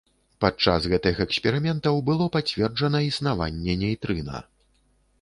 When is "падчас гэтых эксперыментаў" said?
0.45-2.01